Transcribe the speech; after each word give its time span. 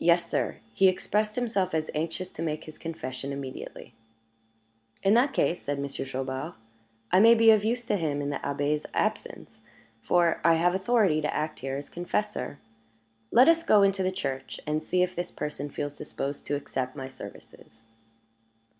"Yes, 0.00 0.28
sir; 0.28 0.56
he 0.72 0.88
expressed 0.88 1.36
himself 1.36 1.74
as 1.74 1.88
anxious 1.94 2.32
to 2.32 2.42
make 2.42 2.64
his 2.64 2.76
confession 2.76 3.30
immediately." 3.32 3.94
"In 5.04 5.14
that 5.14 5.32
case," 5.32 5.62
said 5.62 5.78
Monsieur 5.78 6.04
Chaubard, 6.04 6.54
"I 7.12 7.20
may 7.20 7.36
be 7.36 7.52
of 7.52 7.64
use 7.64 7.84
to 7.84 7.96
him 7.96 8.20
in 8.20 8.30
the 8.30 8.38
Abbé's 8.38 8.84
absence, 8.94 9.60
for 10.02 10.40
I 10.42 10.54
have 10.54 10.74
authority 10.74 11.20
to 11.20 11.32
act 11.32 11.60
here 11.60 11.76
as 11.76 11.88
confessor. 11.88 12.58
Let 13.30 13.46
us 13.48 13.62
go 13.62 13.84
into 13.84 14.02
the 14.02 14.10
church 14.10 14.58
and 14.66 14.82
see 14.82 15.04
if 15.04 15.14
this 15.14 15.30
person 15.30 15.70
feels 15.70 15.94
disposed 15.94 16.46
to 16.46 16.56
accept 16.56 16.96
my 16.96 17.06
services." 17.06 17.84